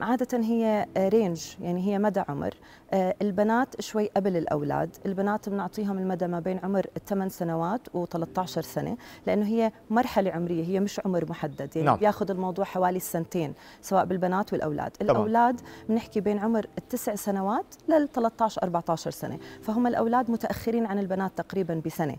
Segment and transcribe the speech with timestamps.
[0.00, 2.54] عادة هي رينج يعني هي مدى عمر.
[2.92, 4.96] آه، البنات شوي قبل الأولاد.
[5.06, 8.96] البنات بنعطيهم المدى ما بين عمر 8 سنوات و13 سنة
[9.26, 11.76] لأنه هي مرحلة عمرية هي مش عمر محدد.
[11.76, 11.96] يعني نعم.
[11.96, 14.90] بياخذ الموضوع حوالي السنتين سواء بالبنات والأولاد.
[14.90, 15.10] تمام.
[15.10, 19.38] الأولاد بنحكي بين عمر التسع سنوات لل 13 14 سنة.
[19.62, 22.16] فهم الأولاد متأخرين عن البنات تقريبا بسنة.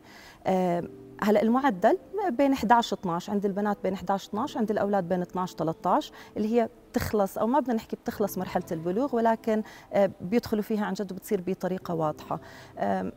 [0.47, 0.83] آه،
[1.23, 1.97] هلا المعدل
[2.29, 6.69] بين 11 12 عند البنات بين 11 12 عند الأولاد بين 12 13 اللي هي
[6.91, 9.63] بتخلص أو ما بدنا نحكي بتخلص مرحلة البلوغ ولكن
[9.93, 12.39] آه، بيدخلوا فيها عن جد وبتصير بطريقة واضحة.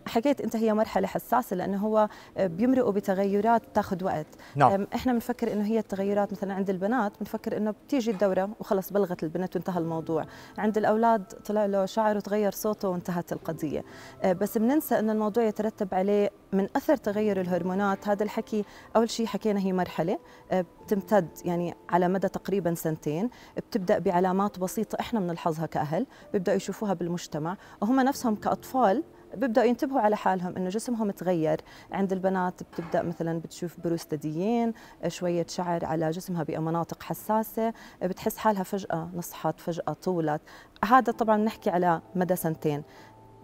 [0.07, 4.27] حكيت أنت هي مرحلة حساسة لأنه هو آه، بيمرقوا بتغيرات بتاخذ وقت.
[4.57, 4.87] نعم.
[4.95, 9.57] إحنا بنفكر إنه هي التغيرات مثلا عند البنات بنفكر إنه بتيجي الدورة وخلص بلغت البنت
[9.57, 10.27] وانتهى الموضوع.
[10.59, 13.85] عند الأولاد طلع له شعر وتغير صوته وانتهت القضية.
[14.23, 18.64] آه، بس بننسى ان الموضوع يترتب عليه من أثر تغير الهرمونات هذا الحكي.
[18.96, 20.18] أول شيء حكينا هي مرحلة
[20.52, 23.30] آه، بتمتد يعني على مدى تقريبا سنتين.
[23.56, 27.56] بتبدأ بعلامات بسيطة إحنا بنلحظها كأهل بيبدأوا يشوفوها بالمجتمع.
[27.82, 29.04] وهم نفسهم كأطفال
[29.37, 31.60] بيبدأوا ينتبهوا على حالهم إنه جسمهم تغير.
[31.92, 34.72] عند البنات بتبدأ مثلا بتشوف بروز ثديين
[35.02, 37.72] آه، شوية شعر على جسمها بمناطق حساسة
[38.02, 40.40] آه، بتحس حالها فجأة نصحت فجأة طولت.
[40.84, 42.82] هذا طبعا نحكي على مدى سنتين.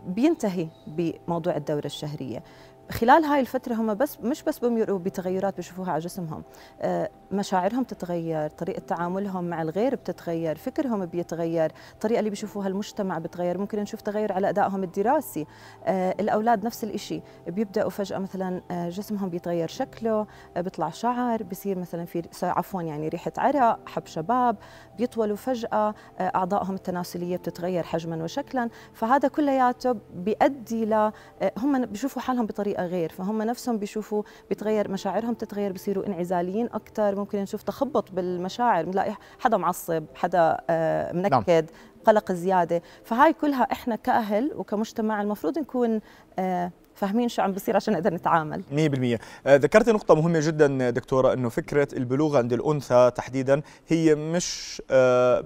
[0.07, 2.43] بينتهي بموضوع الدورة الشهرية.
[2.91, 6.43] خلال هاي الفترة هم بس مش بس بيمروا بتغيرات بيشوفوها على جسمهم.
[6.81, 13.59] آه، مشاعرهم تتغير طريقة تعاملهم مع الغير بتتغير فكرهم بيتغير الطريقة اللي بيشوفوها المجتمع بتغير
[13.59, 15.47] ممكن نشوف تغير على أدائهم الدراسي.
[15.85, 21.79] آه، الأولاد نفس الإشي بيبدأوا فجأة مثلا آه، جسمهم بيتغير شكله آه، بيطلع شعر بصير
[21.79, 24.57] مثلا في عفوا يعني ريحة عرق حب شباب
[24.99, 28.69] بيطولوا فجأة آه، أعضائهم التناسلية بتتغير حجما وشكلا.
[28.93, 31.13] فهذا كلياته بيؤدي ل
[31.59, 37.39] هم بيشوفوا حالهم بطريقة غير فهم نفسهم بيشوفوا بيتغير مشاعرهم تتغير بصيروا انعزاليين أكثر ممكن
[37.39, 41.71] نشوف تخبط بالمشاعر بنلاقي حدا معصب حدا آه، منكد
[42.05, 42.83] قلق زيادة.
[43.05, 46.01] فهاي كلها إحنا كأهل وكمجتمع المفروض نكون
[46.39, 48.63] آه، فاهمين شو عم بصير عشان نقدر نتعامل.
[48.71, 54.83] 100% آه، ذكرت نقطة مهمة جدا دكتورة إنه فكرة البلوغ عند الأنثى تحديدا هي مش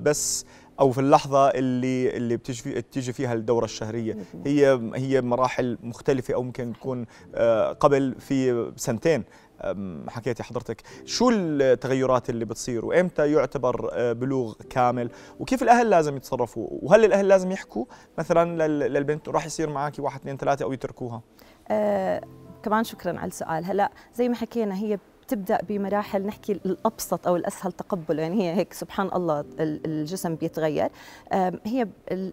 [0.02, 0.46] بس
[0.80, 4.16] أو في اللحظة اللي اللي بتيجي في- بتيجي فيها الدورة الشهرية.
[4.46, 7.06] هي هي مراحل مختلفة أو ممكن تكون
[7.80, 9.24] قبل في سنتين.
[10.08, 15.10] حكيتي حضرتك شو التغيرات اللي بتصير وإمتى يعتبر آه، بلوغ كامل
[15.40, 17.84] وكيف الأهل لازم يتصرفوا وهل الأهل لازم يحكوا
[18.18, 21.22] مثلا لل- للبنت راح يصير معك واحد اثنين ثلاثة أو يتركوها؟
[21.68, 22.20] آه
[22.62, 23.64] كمان شكرا على السؤال.
[23.64, 28.72] هلأ زي ما حكينا هي بتبدأ بمراحل نحكي الأبسط أو الأسهل تقبل يعني هي هيك
[28.72, 30.88] سبحان الله ال- الجسم بيتغير.
[31.66, 31.88] هي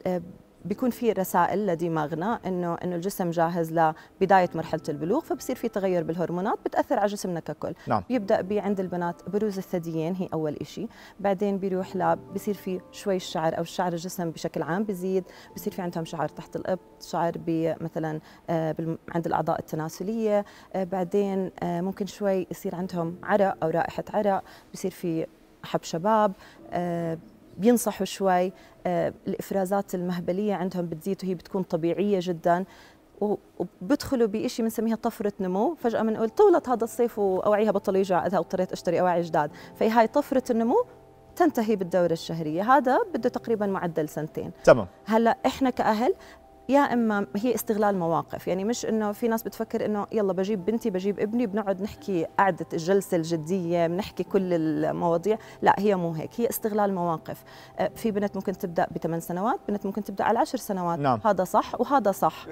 [0.07, 0.21] آه،
[0.65, 6.59] بيكون في رسائل لدماغنا إنه إنه الجسم جاهز لبداية مرحلة البلوغ فبصير في تغير بالهرمونات
[6.65, 7.73] بتأثر على جسمنا ككل.
[7.87, 8.03] نعم.
[8.09, 10.87] بيبدا بعند البنات بروز الثديين هي أول إشي.
[11.19, 15.23] بعدين بيروح ل بصير في شوي الشعر أو الشعر الجسم بشكل عام بزيد
[15.55, 17.31] بصير في عندهم شعر تحت الإبط شعر
[17.81, 18.75] مثلا آه،
[19.09, 20.45] عند الأعضاء التناسلية.
[20.75, 24.43] آه، بعدين آه، ممكن شوي يصير عندهم عرق أو رائحة عرق
[24.73, 25.27] بصير في
[25.63, 26.33] حب شباب.
[27.61, 28.53] بينصحوا شوي
[28.85, 32.65] آه، الإفرازات المهبلية عندهم بتزيد وهي بتكون طبيعية جدا.
[33.21, 35.75] وبدخلوا بشيء بنسميها طفرة نمو.
[35.75, 39.51] فجأة بنقول طولت هذا الصيف واواعيها بطل يجي عقدها واضطريت أشتري اواعي جداد.
[39.75, 40.85] فهي هاي طفرة النمو
[41.35, 42.77] تنتهي بالدورة الشهرية.
[42.77, 44.51] هذا بده تقريبا معدل سنتين.
[44.63, 44.87] تمام.
[45.05, 46.13] هلأ إحنا كأهل
[46.71, 48.47] يا إما هي استغلال مواقف.
[48.47, 52.65] يعني مش إنه في ناس بتفكر إنه يلا بجيب بنتي بجيب ابني بنقعد نحكي قعدة
[52.73, 55.37] الجلسة الجدية بنحكي كل المواضيع.
[55.61, 56.29] لا هي مو هيك.
[56.37, 57.43] هي استغلال مواقف.
[57.79, 60.99] آه، في بنت ممكن تبدأ بثمان سنوات بنت ممكن تبدأ على عشر سنوات.
[60.99, 61.19] نعم.
[61.25, 62.45] هذا صح وهذا صح.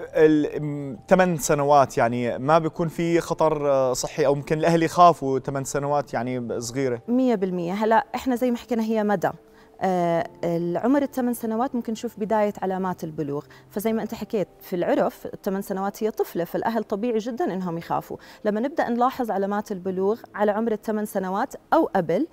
[1.08, 6.14] ثمان سنوات يعني ما بيكون في خطر آه، صحي أو ممكن الأهل يخافوا ثمان سنوات
[6.14, 7.73] يعني صغيرة؟ مية بالمية.
[7.73, 9.32] هلا إحنا زي ما حكينا هي مدى.
[9.81, 13.46] آه العمر الثمان سنوات ممكن نشوف بداية علامات البلوغ.
[13.70, 18.17] فزي ما أنت حكيت في العرف الثمان سنوات هي طفلة فالأهل طبيعي جدا أنهم يخافوا.
[18.46, 22.28] لما نبدأ نلاحظ علامات البلوغ على عمر الثمان سنوات أو قبل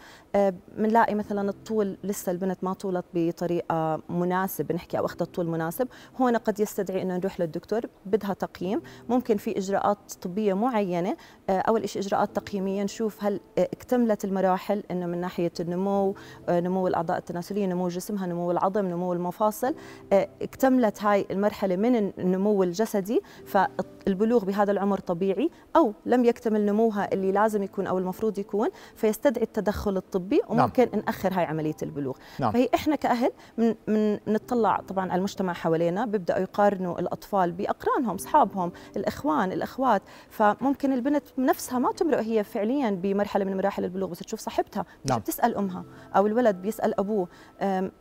[0.79, 5.89] بنلاقي آه مثلا الطول لسه البنت ما طولت بطريقة مناسب نحكي أو أخذت طول مناسب.
[6.21, 8.83] هون قد يستدعي أنه نروح للدكتور بدها تقييم.
[9.09, 11.17] ممكن في إجراءات طبية معينة
[11.51, 16.15] آه أول شيء إجراءات تقييمية نشوف هل اكتملت المراحل أنه من ناحية النمو
[16.49, 19.75] نمو الأعضاء التناسليه نمو جسمها نمو العظم نمو المفاصل
[20.13, 27.13] آه، اكتملت هاي المرحلة من النمو الجسدي فالبلوغ بهذا العمر طبيعي أو لم يكتمل نموها
[27.13, 30.61] اللي لازم يكون أو المفروض يكون فيستدعي التدخل الطبي نعم.
[30.61, 31.03] وممكن نعم.
[31.07, 32.53] نأخر هاي عملية البلوغ نعم.
[32.53, 38.73] فهي إحنا كأهل من من نطلع طبعا على المجتمع حوالينا بيبدأوا يقارنوا الأطفال بأقرانهم أصحابهم
[38.97, 44.41] الإخوان الأخوات فممكن البنت نفسها ما تمرق هي فعليا بمرحلة من مراحل البلوغ بس تشوف
[44.41, 45.19] صاحبتها نعم.
[45.19, 45.85] بتسأل أمها
[46.17, 47.26] أو الولد بيسأل أبوه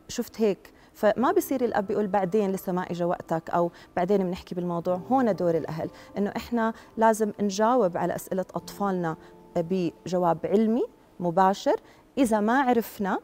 [0.08, 4.96] شفت هيك فما بصير الأب يقول بعدين لسه ما اجى وقتك أو بعدين بنحكي بالموضوع.
[4.96, 9.18] هون دور الأهل إنه إحنا لازم نجاوب على أسئلة أطفالنا
[9.56, 10.84] بجواب علمي
[11.20, 11.76] مباشر.
[12.18, 13.20] إذا ما عرفنا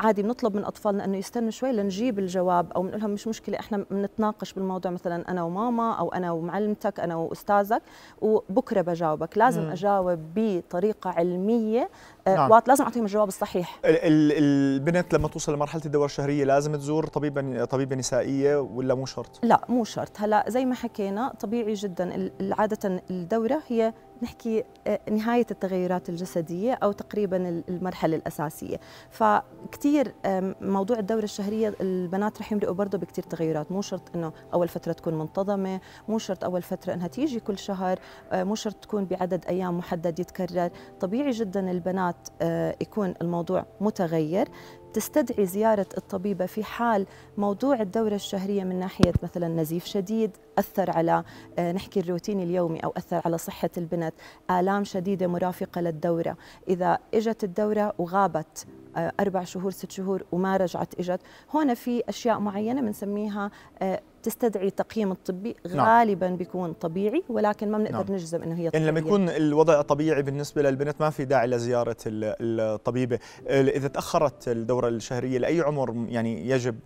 [0.00, 3.84] عادي بنطلب من أطفالنا إنه يستنوا شوي لنجيب الجواب أو بنقول لهم مش مشكلة إحنا
[3.90, 7.82] بنتناقش بالموضوع مثلا أنا وماما أو أنا ومعلمتك أنا وأستاذك
[8.20, 9.70] وبكرة بجاوبك لازم مم.
[9.70, 11.90] أجاوب بطريقة علمية
[12.26, 12.50] آه، نعم.
[12.50, 17.96] وقت لازم أعطيهم الجواب الصحيح البنت لما توصل لمرحلة الدوره الشهرية لازم تزور طبيبة طبيبة
[17.96, 23.62] نسائية ولا مو شرط لا مو شرط هلا زي ما حكينا طبيعي جدا عادة الدورة
[23.68, 23.92] هي
[24.22, 28.80] نحكي آه، نهاية التغيرات الجسدية أو تقريبا المرحلة الأساسية.
[29.10, 30.14] فكتير
[30.60, 33.72] موضوع الدورة الشهرية البنات رح يمرقوا برضه بكتير تغيرات.
[33.72, 37.98] مو شرط أنه أول فترة تكون منتظمة مو شرط أول فترة أنها تيجي كل شهر
[38.32, 40.70] آه، مو شرط تكون بعدد أيام محدد يتكرر.
[41.00, 44.48] طبيعي جدا البنات آه، يكون الموضوع متغير.
[44.94, 47.06] تستدعي زيارة الطبيبة في حال
[47.38, 51.24] موضوع الدورة الشهرية من ناحية مثلا نزيف شديد أثر على
[51.58, 54.14] آه، نحكي الروتين اليومي أو أثر على صحة البنت
[54.50, 56.36] آلام شديدة مرافقة للدورة.
[56.68, 61.20] إذا إجت الدورة وغابت آه، أربع شهور ست شهور وما رجعت إجت
[61.50, 63.50] هون في أشياء معينة بنسميها
[63.82, 65.86] آه، تستدعي تقييم الطبي نعم.
[65.86, 68.12] غالبا بيكون طبيعي ولكن ما بنقدر نعم.
[68.12, 68.70] نجزم إنه هي طبيعية.
[68.72, 73.18] يعني لما يكون الوضع طبيعي بالنسبة للبنت ما في داعي لزيارة الطبيبة
[73.50, 76.78] إذا تأخرت الدورة الشهرية لأي عمر يعني يجب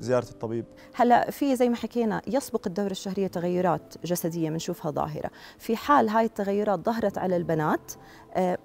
[0.00, 0.64] زيارة الطبيب
[0.94, 6.24] هلا في زي ما حكينا يسبق الدورة الشهرية تغيرات جسدية بنشوفها ظاهرة في حال هاي
[6.24, 7.92] التغيرات ظهرت على البنات
[8.36, 8.58] آه،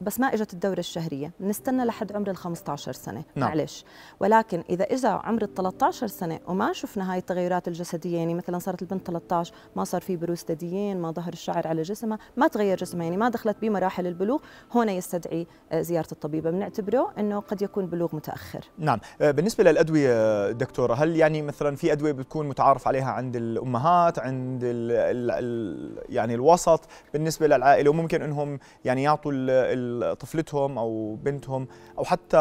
[0.00, 3.48] بس ما إجت الدورة الشهرية بنستنى لحد عمر ال 15 سنة نعم.
[3.48, 3.84] معلش
[4.20, 8.82] ولكن إذا اجى عمر ال 13 سنة وما شفنا هاي التغيرات الجسدية يعني مثلا صارت
[8.82, 13.04] البنت 13 ما صار في بروز ثديين ما ظهر الشعر على جسمها ما تغير جسمها
[13.04, 14.40] يعني ما دخلت بمراحل البلوغ
[14.74, 18.64] هنا يستدعي آه، زيارة الطبيبه بنعتبره إنه قد يكون بلوغ متأخر.
[18.78, 18.98] نعم.
[19.20, 24.64] آه، بالنسبة للأدوية دكتورة هل يعني مثلا في أدوية بتكون متعارف عليها عند الأمهات عند
[24.64, 26.80] ال ال ال يعني الوسط
[27.12, 31.68] بالنسبة للعائلة وممكن إنهم يعني يعطوا طفلتهم أو بنتهم
[31.98, 32.38] أو حتى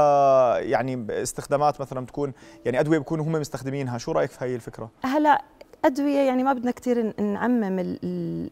[0.59, 2.33] يعني استخدامات مثلا تكون
[2.65, 5.41] يعني أدوية بيكونوا هم مستخدمينها شو رأيك في هي الفكرة؟ هلا
[5.85, 7.97] أدوية يعني ما بدنا كثير نعمم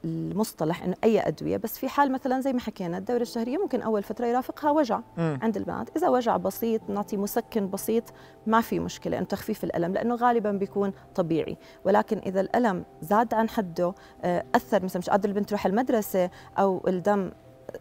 [0.06, 4.04] المصطلح إنه أي أدوية بس في حال مثلا زي ما حكينا الدورة الشهرية ممكن أول
[4.04, 5.38] فترة يرافقها وجع م.
[5.42, 8.04] عند البنات إذا وجع بسيط نعطي مسكن بسيط
[8.48, 13.50] ما في مشكلة إنه تخفيف الألم لأنه غالبا بيكون طبيعي ولكن إذا الألم زاد عن
[13.50, 13.94] حده
[14.24, 17.32] آه، أثر مثلا مش قادر البنت تروح المدرسة أو الدم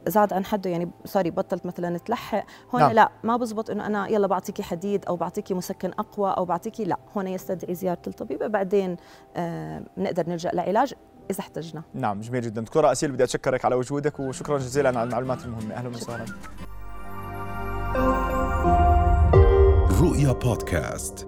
[0.06, 2.44] زاد عن حده يعني سوري بطلت مثلا تلحق
[2.74, 2.92] هون نعم.
[2.92, 6.98] لا ما بزبط إنه أنا يلا بعطيكي حديد أو بعطيكي مسكن أقوى أو بعطيكي لا
[7.16, 8.96] هون يستدعي زيارة الطبيبه بعدين
[9.36, 10.94] آه نقدر نلجأ لعلاج
[11.30, 11.82] إذا احتجنا.
[11.94, 12.60] نعم جميل جدا.
[12.60, 15.74] دكتورة أسيل بدي أتشكرك على وجودك وشكرا جزيلا على المعلومات المهمة.
[15.74, 16.24] أهلا وسهلا.
[20.00, 21.27] رؤيا بودكاست.